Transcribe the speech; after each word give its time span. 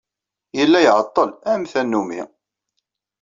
Yella 0.57 0.79
iɛeṭṭel, 0.83 1.29
am 1.51 1.61
tannumi. 1.71 2.21